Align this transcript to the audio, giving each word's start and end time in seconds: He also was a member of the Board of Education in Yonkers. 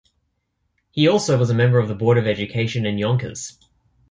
He 0.89 1.07
also 1.07 1.37
was 1.37 1.51
a 1.51 1.53
member 1.53 1.77
of 1.77 1.87
the 1.87 1.93
Board 1.93 2.17
of 2.17 2.25
Education 2.25 2.87
in 2.87 2.97
Yonkers. 2.97 3.59